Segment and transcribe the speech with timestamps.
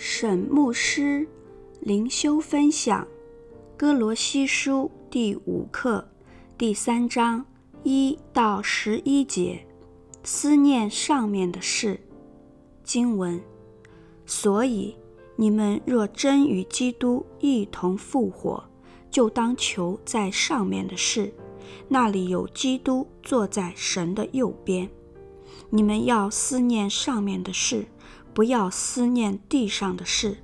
[0.00, 1.26] 沈牧师
[1.80, 3.04] 灵修分享
[3.76, 6.08] 《歌罗西书》第五课
[6.56, 7.44] 第三章
[7.82, 9.66] 一到十一节，
[10.22, 11.98] 思念上面的事。
[12.84, 13.42] 经文：
[14.24, 14.96] 所以
[15.34, 18.62] 你们若真与基督一同复活，
[19.10, 21.34] 就当求在上面的事，
[21.88, 24.88] 那里有基督坐在神的右边。
[25.70, 27.86] 你们要思念上面的事。
[28.32, 30.38] 不要思念地上的事，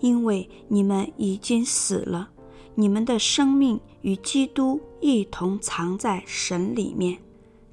[0.00, 2.30] 因为你们已经死了，
[2.74, 7.18] 你们的生命与基督一同藏在神里面。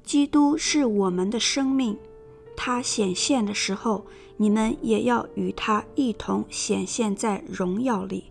[0.02, 1.98] 基督是我们的生命，
[2.56, 4.06] 他显现的时候，
[4.38, 8.24] 你们也要与他一同显现在荣耀里。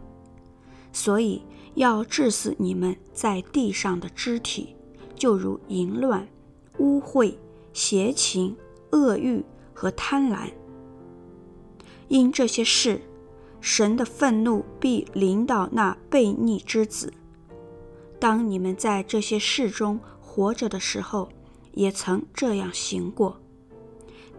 [0.91, 1.43] 所以
[1.75, 4.75] 要治死你们在地上的肢体，
[5.15, 6.27] 就如淫乱、
[6.79, 7.35] 污秽、
[7.73, 8.57] 邪情、
[8.91, 10.49] 恶欲和贪婪。
[12.07, 13.01] 因这些事，
[13.59, 17.13] 神的愤怒必临到那悖逆之子。
[18.19, 21.29] 当你们在这些事中活着的时候，
[21.73, 23.39] 也曾这样行过。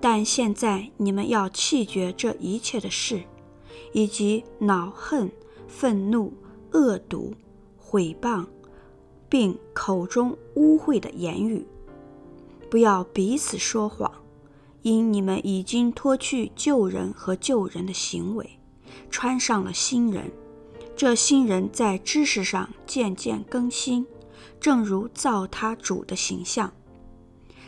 [0.01, 3.23] 但现在你们要弃绝这一切的事，
[3.93, 5.31] 以及恼恨、
[5.67, 6.33] 愤怒、
[6.73, 7.35] 恶毒、
[7.77, 8.47] 毁谤，
[9.29, 11.67] 并口中污秽的言语，
[12.71, 14.11] 不要彼此说谎。
[14.83, 18.59] 因你们已经脱去旧人和旧人的行为，
[19.11, 20.31] 穿上了新人。
[20.97, 24.07] 这新人在知识上渐渐更新，
[24.59, 26.73] 正如造他主的形象。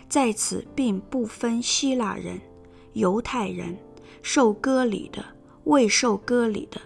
[0.09, 2.41] 在此并不分希腊人、
[2.95, 3.79] 犹太人、
[4.23, 5.25] 受割礼的、
[5.65, 6.81] 未受割礼的、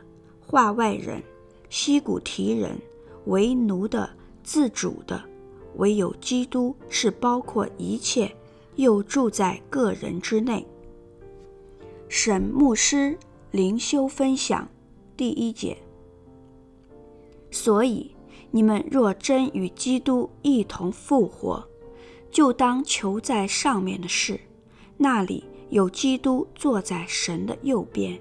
[0.47, 1.23] 化外人、
[1.71, 2.79] 西古提人、
[3.25, 4.11] 为奴的、
[4.43, 5.25] 自主的，
[5.77, 8.31] 唯有基督是包括一切。
[8.77, 10.67] 又住在个人之内。
[12.09, 13.19] 沈牧师
[13.51, 14.69] 灵修分享
[15.17, 15.77] 第一节。
[17.51, 18.15] 所以
[18.51, 21.65] 你们若真与基督一同复活，
[22.31, 24.39] 就当求在上面的事，
[24.97, 28.21] 那里有基督坐在神的右边。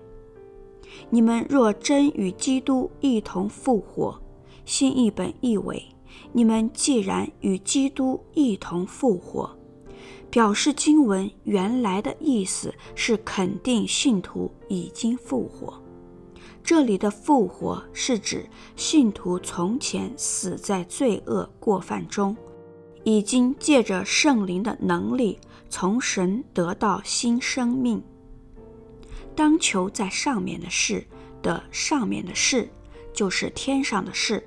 [1.10, 4.20] 你们若真与基督一同复活，
[4.66, 5.84] 新译本译为：
[6.32, 9.58] 你们既然与基督一同复活。
[10.34, 15.80] 表示经文原来的意思是肯定信徒已经复活。
[16.64, 18.44] 这里的复活是指
[18.76, 22.36] 信徒从前死在罪恶过犯中，
[23.04, 25.38] 已经借着圣灵的能力
[25.70, 28.02] 从神得到新生命。
[29.36, 31.06] 当求在上面的事
[31.44, 32.68] 的上面的事，
[33.14, 34.44] 就是天上的事，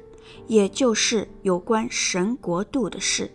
[0.48, 3.30] 也就是有关神国度的事。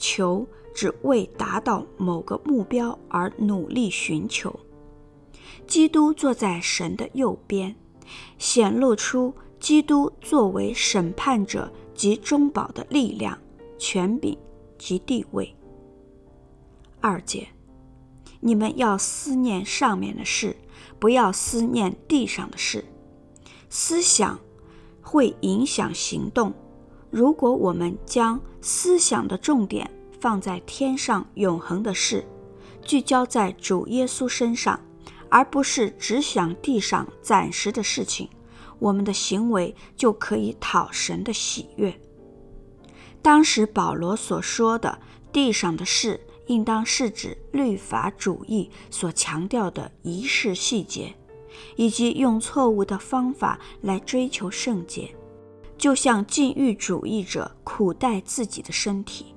[0.00, 0.44] 求。
[0.72, 4.54] 只为达到某个目标而努力寻求。
[5.66, 7.74] 基督坐在神的右边，
[8.38, 13.36] 显露出基督作为审判者及中保的力量、
[13.78, 14.38] 权柄
[14.78, 15.54] 及地位。
[17.00, 17.48] 二节，
[18.38, 20.56] 你们要思念上面的事，
[21.00, 22.84] 不要思念地上的事。
[23.68, 24.38] 思想
[25.02, 26.54] 会影响行动。
[27.10, 29.90] 如果我们将思想的重点，
[30.20, 32.24] 放在天上永恒的事，
[32.82, 34.80] 聚焦在主耶稣身上，
[35.28, 38.28] 而不是只想地上暂时的事情，
[38.78, 41.92] 我们的行为就可以讨神的喜悦。
[43.22, 44.98] 当时保罗所说的
[45.32, 51.14] 地上的事，应当是指律法主义所强调的仪式细节，
[51.76, 55.14] 以及用错误的方法来追求圣洁，
[55.80, 59.34] 就像禁欲主义者苦待自己的身体。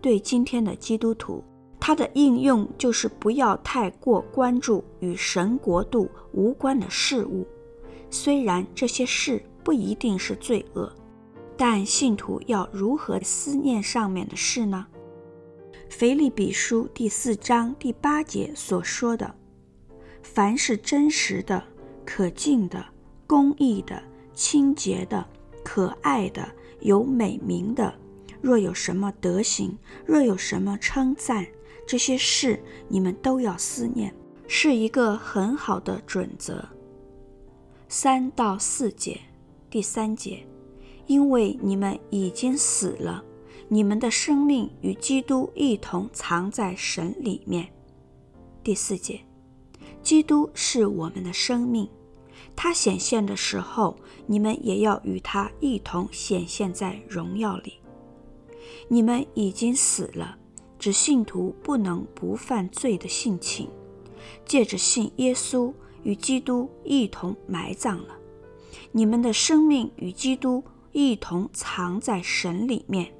[0.00, 1.44] 对今天的基督徒，
[1.78, 7.46] 它的应用就是不要太过关注与神国度无关的事物。
[8.08, 10.90] 虽然这些事不一定是罪恶，
[11.54, 14.86] 但信徒要如何思念上面的事呢？
[15.90, 19.34] 腓立比书第四章第八节所说的
[20.24, 21.62] ：“凡是真实的、
[22.06, 22.82] 可敬的、
[23.26, 24.02] 公义的、
[24.32, 25.26] 清洁的、
[25.64, 26.48] 可爱的、
[26.80, 27.94] 有美名的。”
[28.42, 31.46] 若有什么德行，若有什么称赞，
[31.86, 34.12] 这些事你们都要思念，
[34.48, 36.68] 是一个很好的准则。
[37.88, 39.20] 三到四节，
[39.70, 40.44] 第三节，
[41.06, 43.24] 因为你们已经死了，
[43.68, 47.68] 你们的生命与基督一同藏在神里面。
[48.64, 49.20] 第四节，
[50.02, 51.88] 基督是我们的生命，
[52.54, 53.96] 他显现的时候，
[54.26, 57.74] 你们也要与他一同显现在荣耀里。
[58.88, 60.36] 你们已经死了，
[60.78, 63.68] 指信徒不能不犯罪的性情，
[64.44, 65.72] 借着信耶稣
[66.02, 68.16] 与基督一同埋葬了，
[68.92, 70.62] 你们的生命与基督
[70.92, 73.12] 一同藏在神里面。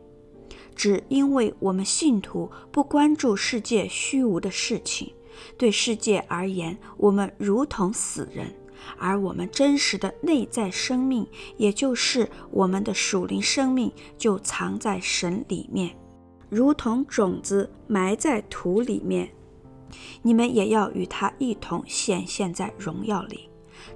[0.74, 5.12] 只因为我们信徒不关注世界虚无的事情，
[5.58, 8.54] 对世界而言，我们如同死人。
[8.98, 11.26] 而我们真实的内在生命，
[11.56, 15.96] 也就是我们的属灵生命，就藏在神里面，
[16.48, 19.30] 如同种子埋在土里面。
[20.22, 23.48] 你们也要与他一同显现在荣耀里，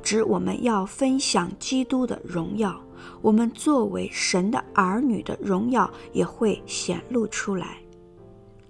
[0.03, 2.79] 指我们要分享基督的荣耀。
[3.23, 7.79] 我们作为神的儿女的荣耀也会显露出来。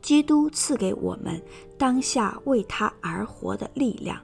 [0.03, 1.43] 基督赐给我们
[1.77, 4.21] 当下为他而活的力量。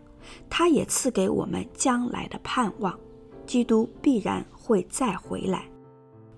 [0.51, 2.99] 他也赐给我们将来的盼望，
[3.47, 5.67] 基督必然会再回来。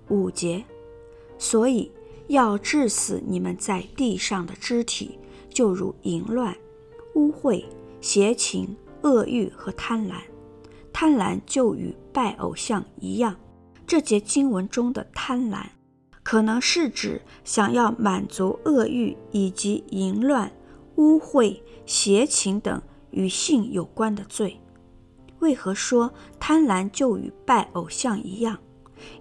[0.08, 0.64] 五节，
[1.38, 1.90] 所以
[2.28, 5.18] 要治死你们在地上的肢体，
[5.48, 6.56] 就如淫乱、
[7.14, 7.64] 污秽、
[8.00, 10.14] 邪情、恶欲和贪婪。
[10.92, 13.36] 贪婪就与拜偶像一样。
[13.86, 15.66] 这节经文中的贪婪，
[16.22, 20.52] 可能是指想要满足恶欲以及淫乱、
[20.96, 22.80] 污秽、邪情等。
[23.14, 24.60] 与性有关的罪，
[25.38, 28.58] 为何说贪婪就与拜偶像一样？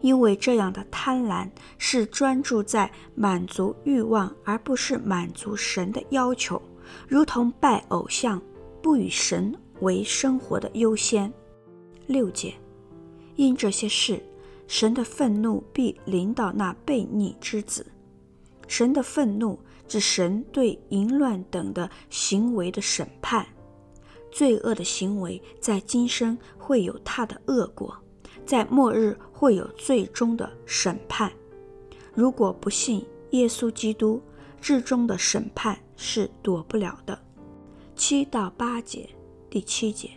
[0.02, 6.62] 因为这样的贪婪是专注在满足欲望，而不是满足神的要求，
[7.08, 8.42] 如同拜偶像，
[8.82, 11.32] 不与神为生活的优先。
[12.08, 12.54] 六节，
[13.36, 14.24] 因这些事，
[14.68, 17.86] 神的愤怒必临到那悖逆之子。
[18.68, 23.46] 神的愤怒指神对淫乱等的行为的审判。
[24.34, 27.96] 罪恶的行为在今生会有他的恶果，
[28.46, 31.32] 在末日会有最终的审判。
[32.16, 34.20] 如果不信耶稣基督，
[34.60, 37.18] 至终的审判是躲不了的。
[37.96, 39.08] 七到八节，
[39.52, 40.10] 第七节，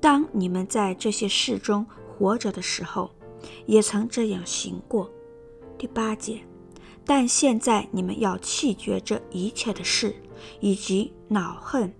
[0.00, 1.86] 当你们在这些事中
[2.18, 3.10] 活着的时候，
[3.66, 5.08] 也曾这样行过。
[5.78, 6.40] 第八节，
[7.04, 10.16] 但现在你们要弃绝这一切的事，
[10.58, 11.94] 以及恼恨、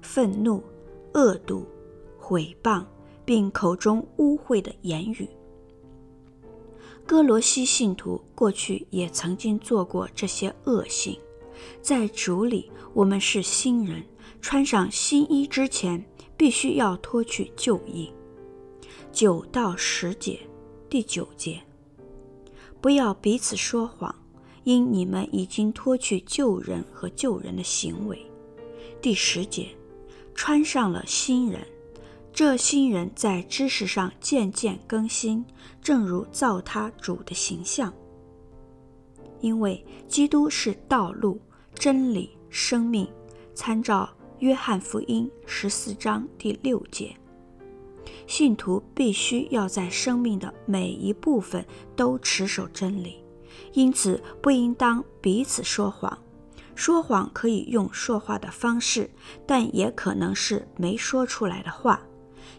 [0.00, 0.62] 愤怒。
[1.14, 1.64] 恶毒、
[2.18, 2.84] 毁谤，
[3.24, 5.28] 并口中污秽的言语。
[7.06, 11.16] 歌罗西信徒过去也曾经做过这些恶行。
[11.80, 14.02] 在主里，我们是新人，
[14.40, 16.04] 穿上新衣之前，
[16.36, 18.12] 必须要脱去旧衣。
[19.12, 20.40] 九到十节，
[20.88, 21.60] 第九节，
[22.80, 24.12] 不要彼此说谎，
[24.64, 28.18] 因你们已经脱去旧人和旧人的行为。
[29.00, 29.68] 第十节。
[30.34, 31.66] 穿上了新人，
[32.32, 35.44] 这新人在知识上渐渐更新，
[35.80, 37.92] 正如造他主的形象。
[39.40, 41.40] 因为基督是道路、
[41.74, 43.08] 真理、生命。
[43.54, 44.10] 参照
[44.40, 47.14] 约翰福音十四章第六节，
[48.26, 51.64] 信徒必须要在生命的每一部分
[51.94, 53.22] 都持守真理，
[53.72, 56.18] 因此不应当彼此说谎。
[56.74, 59.08] 说谎可以用说话的方式，
[59.46, 62.00] 但也可能是没说出来的话。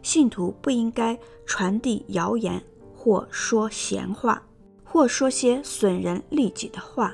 [0.01, 2.63] 信徒不应该传递谣言，
[2.95, 4.41] 或说闲话，
[4.83, 7.13] 或说些损人利己的话，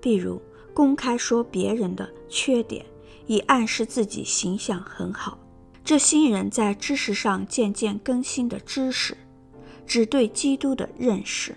[0.00, 0.40] 比如
[0.72, 2.84] 公开说别人的缺点，
[3.26, 5.38] 以暗示自己形象很好。
[5.84, 9.16] 这新人在知识上渐渐更新的知识，
[9.86, 11.56] 只对基督的认识。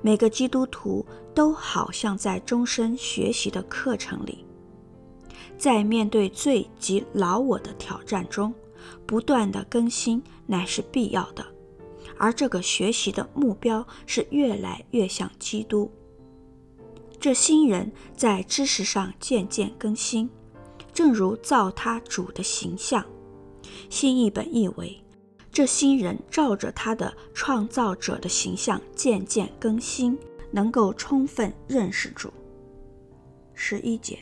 [0.00, 4.44] 每个基督徒都好像在终身学习的课程里，
[5.56, 8.54] 在面对罪及老我的挑战中，
[9.06, 11.44] 不断的更新乃是必要的。
[12.16, 15.90] 而这个学习的目标是越来越像基督。
[17.20, 20.30] 这新人在知识上渐渐更新，
[20.92, 23.04] 正如造他主的形象。
[23.90, 25.00] 新译本译为。
[25.58, 30.16] 这新人照着他的创造者的形象渐渐更新，
[30.52, 32.32] 能够充分认识主。
[33.54, 34.20] 十一节，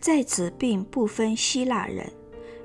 [0.00, 2.12] 在此并不分希腊人、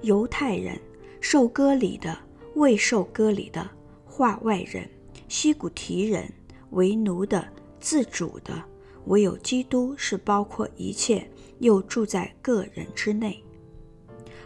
[0.01, 0.75] 犹太人、
[1.19, 2.17] 受割礼的、
[2.55, 3.69] 未受割礼的、
[4.05, 4.89] 化外人、
[5.27, 6.33] 西古提人、
[6.71, 7.47] 为奴的、
[7.79, 8.59] 自主的，
[9.05, 13.39] 唯有基督是包括一切，又住在个人之内。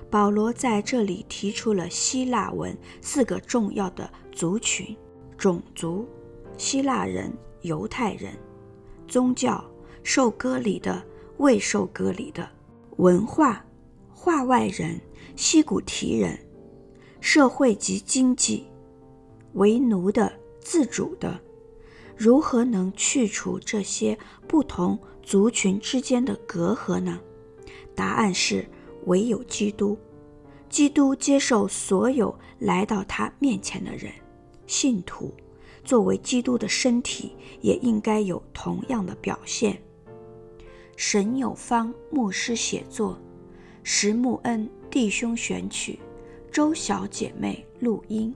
[0.10, 4.96] 保罗在这里提出了希腊文四个重要的族群：
[5.38, 6.08] 种族、
[6.58, 8.32] 希腊人、犹太人；
[9.08, 9.64] 宗教、
[10.04, 11.04] 受割礼的、
[11.38, 12.48] 未受割礼的；
[12.98, 13.66] 文化、
[14.14, 15.02] 化外人、
[15.36, 16.38] 西古提人；
[17.20, 18.68] 社会及经济、
[19.54, 20.32] 为奴的、
[20.62, 21.38] 自主的。
[22.16, 27.20] 如何能去除这些不同族群之间的隔阂呢？
[27.94, 28.66] 答案是。
[29.06, 29.98] 唯有基督，
[30.70, 34.12] 基督接受所有来到他面前的人，
[34.68, 35.34] 信徒
[35.84, 39.82] 作为基督的身体，也应该有同样的表现。
[40.96, 43.18] 神有方牧师写作，
[43.84, 46.00] 石木恩弟兄选曲，
[46.52, 48.34] 周小姐妹录音。